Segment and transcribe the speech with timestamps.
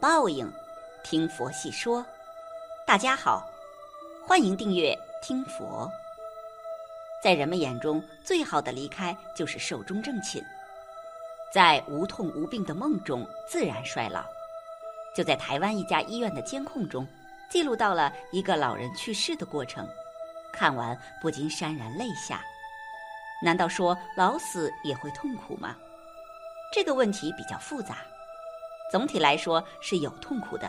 [0.00, 0.50] 报应，
[1.04, 2.04] 听佛细说。
[2.86, 3.46] 大家好，
[4.26, 5.86] 欢迎订阅听佛。
[7.22, 10.42] 在人们眼中，最好的离开就是寿终正寝，
[11.52, 14.24] 在无痛无病的梦中自然衰老。
[15.14, 17.06] 就在台湾一家医院的监控中，
[17.50, 19.86] 记录到了一个老人去世的过程，
[20.50, 22.42] 看完不禁潸然泪下。
[23.42, 25.76] 难道说老死也会痛苦吗？
[26.72, 27.98] 这个问题比较复杂。
[28.90, 30.68] 总体来说是有痛苦的，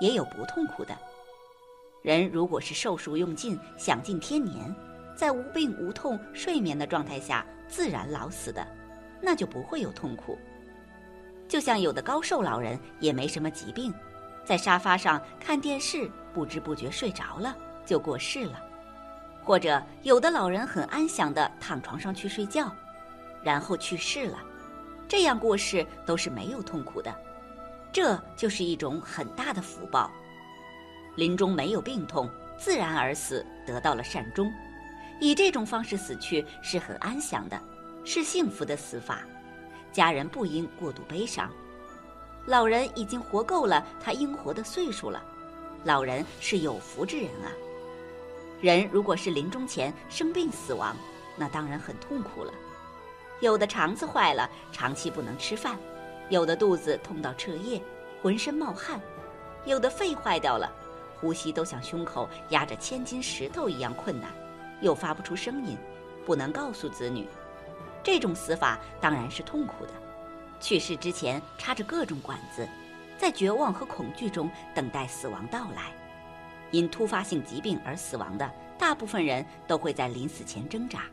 [0.00, 0.94] 也有不痛苦的。
[2.02, 4.74] 人如果是寿数用尽、享尽天年，
[5.16, 8.64] 在无病无痛、睡眠的状态下自然老死的，
[9.22, 10.38] 那就不会有痛苦。
[11.48, 13.92] 就像有的高寿老人也没什么疾病，
[14.44, 18.56] 在沙发上看电视，不知不觉睡着了就过世了；
[19.42, 22.70] 或者有的老人很安详地躺床上去睡觉，
[23.42, 24.38] 然后去世了，
[25.08, 27.12] 这样过世都是没有痛苦的。
[27.96, 30.12] 这就是一种很大的福报，
[31.14, 34.52] 临终没有病痛，自然而死，得到了善终。
[35.18, 37.58] 以这种方式死去是很安详的，
[38.04, 39.20] 是幸福的死法，
[39.92, 41.50] 家人不应过度悲伤。
[42.44, 45.24] 老人已经活够了他应活的岁数了，
[45.82, 47.48] 老人是有福之人啊。
[48.60, 50.94] 人如果是临终前生病死亡，
[51.34, 52.52] 那当然很痛苦了。
[53.40, 55.78] 有的肠子坏了，长期不能吃饭。
[56.28, 57.80] 有的肚子痛到彻夜，
[58.20, 58.98] 浑身冒汗；
[59.64, 60.70] 有的肺坏掉了，
[61.20, 64.30] 呼吸都像胸口压着千斤石头一样困难，
[64.80, 65.76] 又发不出声音，
[66.24, 67.26] 不能告诉子女。
[68.02, 69.92] 这种死法当然是痛苦的。
[70.58, 72.66] 去世之前插着各种管子，
[73.16, 75.92] 在绝望和恐惧中等待死亡到来。
[76.72, 81.04] 因突发性疾病而死亡的，大部分人都会在临死前挣扎。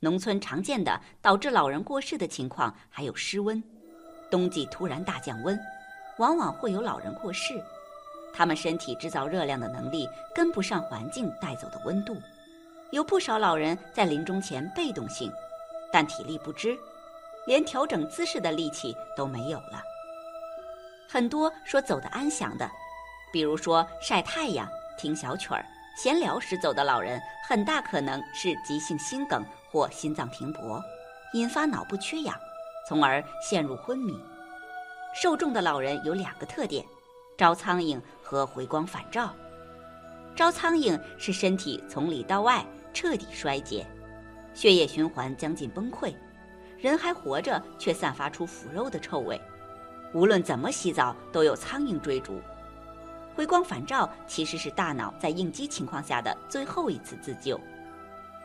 [0.00, 3.62] 农村常见的导致老人过世的情况还有失温。
[4.30, 5.58] 冬季突然大降温，
[6.18, 7.62] 往往会有老人过世。
[8.34, 12.16] 他们身体制造热量的能力跟不上环境带走的温度，
[12.90, 15.32] 有不少老人在临终前被动性，
[15.90, 16.76] 但体力不支，
[17.46, 19.82] 连调整姿势的力气都没有了。
[21.08, 22.70] 很多说走得安详的，
[23.32, 25.64] 比如说晒太阳、听小曲儿、
[25.96, 30.82] 闲聊时走的老人，很大可能是急性心梗或心脏停搏，
[31.32, 32.38] 引发脑部缺氧。
[32.88, 34.18] 从而陷入昏迷。
[35.14, 36.84] 受重的老人有两个特点：
[37.36, 39.34] 招苍蝇和回光返照。
[40.34, 43.86] 招苍蝇是身体从里到外彻底衰竭，
[44.52, 46.14] 血液循环将近崩溃，
[46.78, 49.40] 人还活着却散发出腐肉的臭味，
[50.12, 52.38] 无论怎么洗澡都有苍蝇追逐。
[53.34, 57.60] 回光返照其实是大脑在应激情况下的最后一次自救。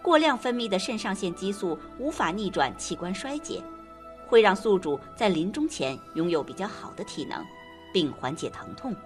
[0.00, 3.62] 过量分泌的肾上腺激素无法逆转器官衰竭。
[4.32, 7.44] 会让宿主在临终前拥有比较好的体能，
[7.92, 8.96] 并缓解疼痛。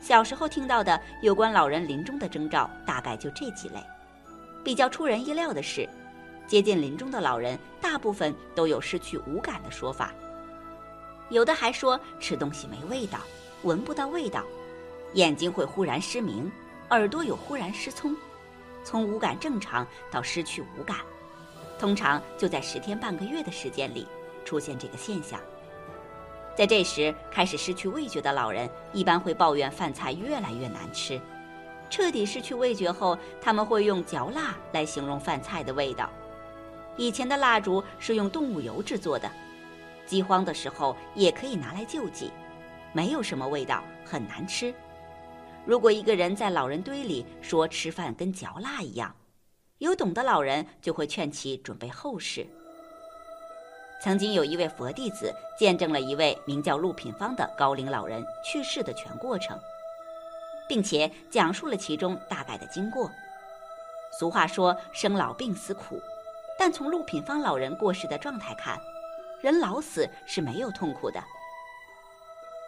[0.00, 3.76] 小时候听到的有关老人临终的征兆，大概就这几类。
[4.64, 5.88] 比较出人意料的是，
[6.48, 10.12] 接近临终的老人大部分都有失去五感的说法，
[11.28, 13.20] 有的还说吃东西没味道，
[13.62, 14.42] 闻不到味道，
[15.14, 16.50] 眼睛会忽然失明，
[16.90, 18.16] 耳朵有忽然失聪，
[18.82, 20.96] 从五感正常到失去五感。
[21.80, 24.06] 通常就在十天半个月的时间里
[24.44, 25.40] 出现这个现象。
[26.54, 31.18] 在这时开始失去味觉的老人一般会抱怨饭菜越来越难吃。
[31.88, 36.10] 彻底失去味觉后，他们会用嚼蜡来形容饭菜的味道。
[36.98, 39.30] 以前的蜡烛是用动物油制作的，
[40.04, 42.30] 饥荒的时候也可以拿来救济，
[42.92, 44.72] 没有什么味道，很难吃。
[45.64, 49.14] 如果一个人在老人堆里说吃饭跟嚼蜡一样。
[49.80, 52.46] 有懂的老人就会劝其准备后事。
[54.02, 59.58] 曾经有一位佛弟子见证了一位名叫陆品芳的高龄老人去世的全过程，
[60.68, 63.10] 并且讲述了其中大概的经过。
[64.18, 65.98] 俗话说生老病死苦，
[66.58, 68.78] 但从陆品芳老人过世的状态看，
[69.40, 71.22] 人老死是没有痛苦的。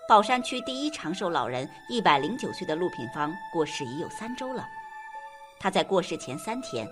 [0.09, 4.67] 宝山区第一长寿老人一百零九岁的陆品芳过世已有三周了，
[5.61, 6.89] 他在过世前三天。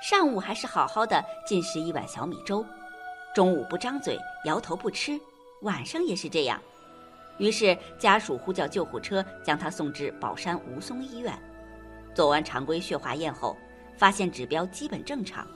[0.00, 2.64] 上午还是好好的进食一碗小米粥，
[3.34, 5.20] 中午不张嘴，摇头不吃，
[5.60, 6.60] 晚上也是这样。
[7.36, 11.38] 于是家属呼叫救护车，将他送至宝山吴淞医院。
[12.14, 13.56] 做完常规血化验后，
[13.96, 15.46] 发现指标基本正常。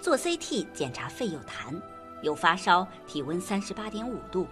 [0.00, 1.80] 做 CT 检查肺有痰，
[2.22, 4.46] 有发烧，体温三十八点五度。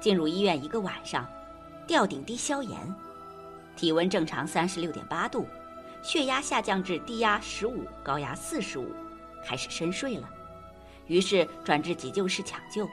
[0.00, 1.26] 进入医院一个晚上，
[1.86, 2.78] 吊顶低消炎，
[3.76, 5.46] 体温正常三十六点八度。
[6.02, 8.94] 血压下降至低压十五，高压四十五，
[9.44, 10.28] 开始深睡了。
[11.06, 12.88] 于是转至急救室抢救，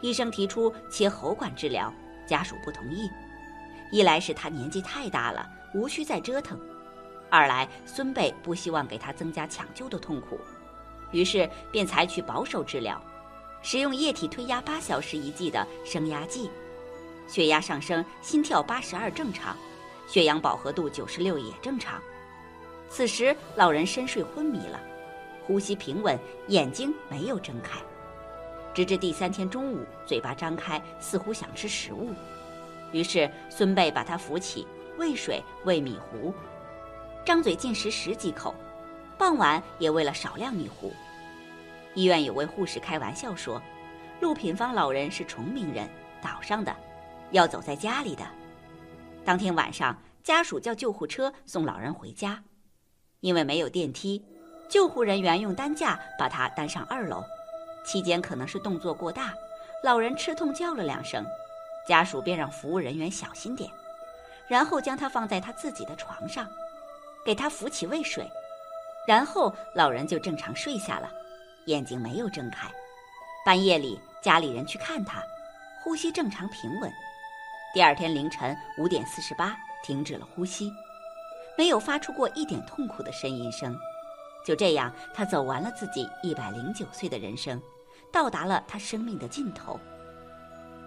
[0.00, 1.92] 医生提出切喉管治疗，
[2.26, 3.08] 家属不同意。
[3.90, 6.56] 一来是他年纪太大了，无需再折腾；
[7.28, 10.38] 二来孙辈不希望给他增加抢救的痛苦，
[11.10, 13.02] 于是便采取保守治疗，
[13.62, 16.48] 使用液体推压八小时一剂的升压剂。
[17.26, 19.56] 血压上升，心跳八十二正常，
[20.06, 22.00] 血氧饱和度九十六也正常。
[22.90, 24.80] 此时老人深睡昏迷了，
[25.46, 27.78] 呼吸平稳，眼睛没有睁开，
[28.74, 32.10] 直至第三天中午，嘴巴张开，似乎想吃食物。
[32.90, 34.66] 于是孙辈把他扶起，
[34.98, 36.34] 喂水，喂米糊，
[37.24, 38.52] 张嘴进食十几口。
[39.16, 40.92] 傍晚也喂了少量米糊。
[41.94, 43.62] 医院有位护士开玩笑说
[44.20, 45.88] ：“陆品芳老人是崇明人，
[46.20, 46.74] 岛上的，
[47.30, 48.24] 要走在家里的。”
[49.24, 52.42] 当天晚上，家属叫救护车送老人回家，
[53.20, 54.24] 因为没有电梯，
[54.68, 57.24] 救护人员用担架把他担上二楼。
[57.84, 59.32] 期间可能是动作过大，
[59.82, 61.24] 老人吃痛叫了两声。
[61.88, 63.68] 家属便让服务人员小心点，
[64.46, 66.46] 然后将他放在他自己的床上，
[67.24, 68.30] 给他扶起喂水，
[69.08, 71.10] 然后老人就正常睡下了，
[71.66, 72.68] 眼睛没有睁开。
[73.44, 75.22] 半夜里家里人去看他，
[75.82, 76.92] 呼吸正常平稳。
[77.72, 80.70] 第二天凌晨五点四十八停止了呼吸，
[81.60, 83.78] 没有发出过一点痛苦的呻吟声。
[84.42, 87.60] 就这样，他走完了自己一百零九岁的人生，
[88.10, 89.78] 到达了他生命的尽头。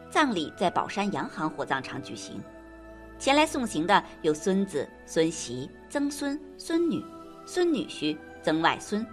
[0.10, 2.42] 葬礼在宝山洋行火葬场举行，
[3.20, 7.06] 前来送行的有孙子、孙媳、曾孙、孙女、
[7.46, 9.06] 孙女婿、曾外孙。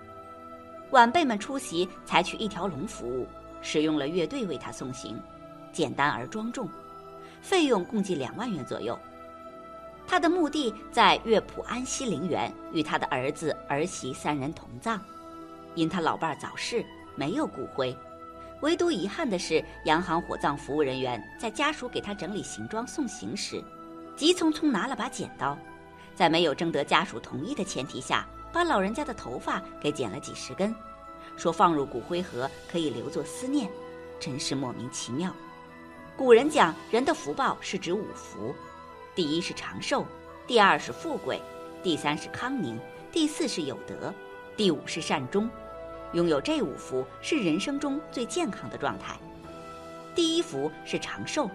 [0.93, 3.27] 晚辈们出席，采取一条龙服务，
[3.61, 5.23] 使用了乐队为他送行，
[5.75, 6.67] 简单而庄重，
[7.43, 8.99] 费用共计两万元左右。
[10.11, 15.01] 他的墓地在乐浦安西陵园，与他的儿子、儿媳三人同葬。
[15.77, 16.85] 因他老伴早逝，
[17.15, 17.97] 没有骨灰。
[18.61, 23.63] 唯独遗憾的是，洋行火葬服务人员在家属给他整理行装送行时，
[24.17, 25.57] 急匆匆拿了把剪刀，
[26.13, 30.75] 在没有征得家属同意的前提下，把老人家的头发给剪了几十根，
[31.37, 33.71] 说放入骨灰盒可以留作思念，
[34.19, 35.33] 真是莫名其妙。
[36.17, 38.53] 古人讲人的福报是指五福，
[39.21, 40.07] 第一是长寿，
[40.47, 41.39] 第二是富贵，
[41.83, 42.81] 第三是康宁，
[43.13, 44.11] 第四是有德，
[44.57, 45.47] 第五是善终。
[46.15, 49.19] 拥有这五福是人生中最健康的状态。
[50.15, 51.51] 第一福是长寿，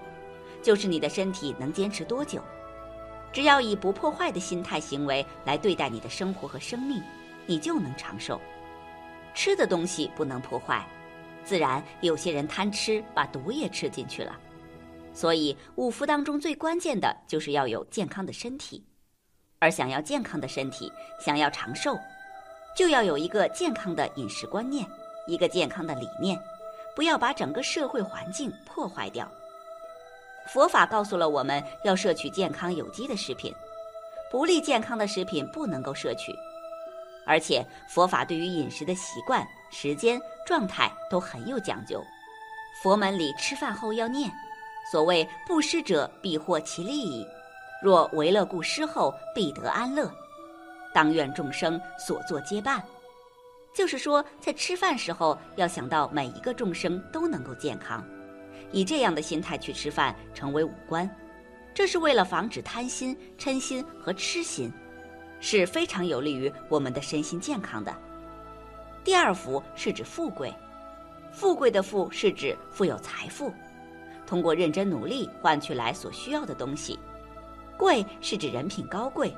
[0.61, 2.39] 就是你的身体能坚持多久。
[3.33, 7.01] 只要以不破坏的心态行为来对待你的生活和生命，
[7.47, 8.39] 你就能长寿。
[9.33, 10.87] 吃的东西不能破坏，
[11.43, 14.39] 自然有些人贪吃，把毒也吃进去了。
[15.15, 18.85] 所以五福当中最关键的就是要有健康的身体，
[19.59, 21.97] 而想要健康的身体，想要长寿。
[22.75, 24.85] 就要有一个健康的饮食观念，
[25.27, 26.37] 一个健康的理念，
[26.93, 29.31] 不要把整个社会环境破坏掉。
[30.53, 33.55] 佛法告诉了我们要摄取健康有机的食品，
[34.29, 36.35] 不利健康的食品不能够摄取。
[37.25, 42.03] 而且佛法对于饮食的习惯、时间、状态都很有讲究。
[42.83, 44.29] 佛门里吃饭后要念，
[44.91, 47.27] 所谓布施者必获其利矣，
[47.81, 50.11] 若为乐故施后，必得安乐。
[50.93, 52.83] 当愿众生所作皆办，
[53.73, 58.05] 就是说，在吃饭时候要想到每一个众生都能够健康，
[58.71, 61.09] 以这样的心态去吃饭，成为五官，
[61.73, 64.71] 这是为了防止贪心、嗔心和痴心，
[65.41, 67.93] 是非常有利于我们的身心健康的。
[69.03, 70.53] 第二福是指富贵，
[71.33, 73.51] 富贵的富是指富有财富，
[74.25, 76.99] 通过认真努力换取来所需要的东西，
[77.77, 79.35] 贵是指人品高贵。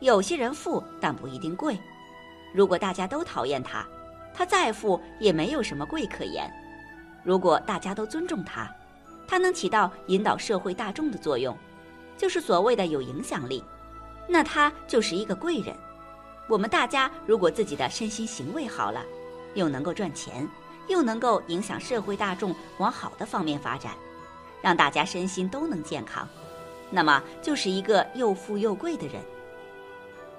[0.00, 1.78] 有些人富，但不一定贵。
[2.54, 3.86] 如果大家都讨厌他，
[4.32, 6.50] 他再富也没有什么贵可言。
[7.22, 8.74] 如果大家都尊重他，
[9.28, 11.56] 他能起到引导社会大众的作用，
[12.16, 13.62] 就是所谓的有影响力，
[14.26, 15.76] 那他就是一个贵人。
[16.48, 19.04] 我们大家如果自己的身心行为好了，
[19.54, 20.48] 又能够赚钱，
[20.90, 23.92] 又能够影响社会大众往好的方面发展，
[24.60, 26.28] 让大家身心都能健康，
[26.90, 29.22] 那么就是一个又富又贵的人。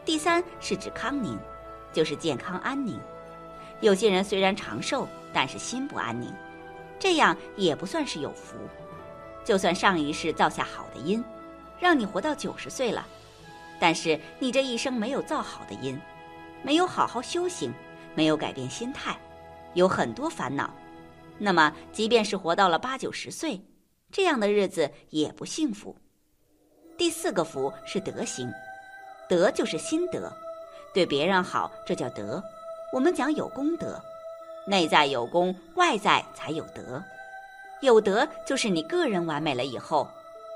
[0.04, 1.40] 第三是指康宁，
[1.94, 3.00] 就是健康安宁。
[3.80, 6.30] 有些人虽然长寿，但是心不安宁，
[7.00, 8.58] 这样也不算是有福。
[9.46, 11.24] 就算上一世造下好的因，
[11.80, 13.08] 让你活到九十岁了，
[13.80, 15.98] 但是你这一生没有造好的因，
[16.62, 17.74] 没有好好修行，
[18.16, 19.18] 没有改变心态，
[19.74, 20.74] 有很多烦恼，
[21.38, 23.62] 那么即便是活到了八九十岁，
[24.12, 25.96] 这样的日子也不幸福。
[26.98, 28.52] 第四个福是德行。
[29.30, 30.30] 德就是心德，
[30.94, 32.44] 对别人好，这叫德。
[32.92, 33.98] 我们讲有功德，
[34.68, 37.02] 内在有功，外在才有德。
[37.82, 40.06] 有德就是你个人完美了以后，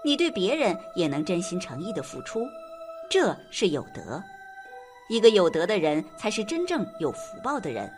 [0.03, 2.45] 你对别人也能真心诚意的付出，
[3.09, 4.21] 这是有德。
[5.07, 7.89] 一个有德的人才是真正有福报的人。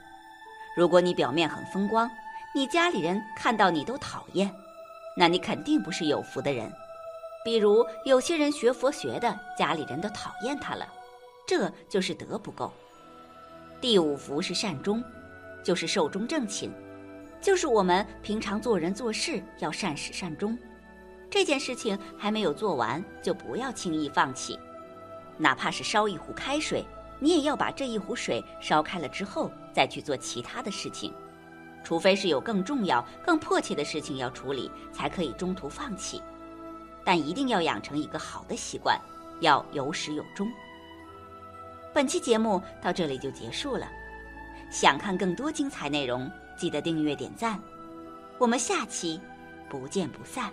[0.78, 2.08] 如果你表面很风光，
[2.54, 4.54] 你家里人看到你都讨厌，
[5.18, 6.72] 那你肯定不是有福的人。
[7.44, 10.88] 比如有些人学佛学的，家里人都讨厌他了，
[11.48, 12.72] 这就是德不够。
[13.82, 15.04] 第五福是善终，
[15.64, 16.72] 就是寿终正寝。
[17.42, 20.56] 就是我们平常做人做事要善始善终，
[21.28, 24.60] 这件事情还没有做完，就不要轻易放弃。
[25.40, 26.86] 哪怕是烧一壶开水，
[27.20, 31.14] 你也要把这一壶水烧开了之后再去做其他的事情，
[31.84, 36.20] 除非是有更重要、更迫切的事情要处理，才可以中途放弃。
[37.06, 39.00] 但一定要养成一个好的习惯，
[39.40, 40.52] 要有始有终。
[41.94, 43.88] 本期节目到这里就结束了，
[44.72, 46.28] 想看更多精彩内容。
[46.58, 47.60] 记得订阅点赞，
[48.40, 49.22] 我们下期
[49.70, 50.52] 不见不散。